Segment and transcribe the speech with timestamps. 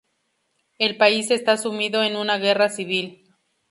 [0.79, 3.29] El país está sumido en una guerra civil.